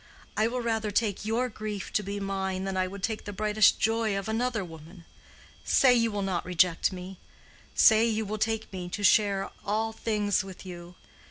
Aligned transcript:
I 0.35 0.47
will 0.47 0.61
rather 0.61 0.89
take 0.89 1.25
your 1.25 1.47
grief 1.47 1.93
to 1.93 2.01
be 2.01 2.19
mine 2.19 2.63
than 2.63 2.75
I 2.75 2.87
would 2.87 3.03
take 3.03 3.25
the 3.25 3.31
brightest 3.31 3.79
joy 3.79 4.17
of 4.17 4.27
another 4.27 4.65
woman. 4.65 5.05
Say 5.63 5.93
you 5.93 6.09
will 6.09 6.23
not 6.23 6.43
reject 6.43 6.91
me—say 6.91 8.07
you 8.07 8.25
will 8.25 8.39
take 8.39 8.73
me 8.73 8.89
to 8.89 9.03
share 9.03 9.51
all 9.63 9.93
things 9.93 10.43
with 10.43 10.65
you. 10.65 10.95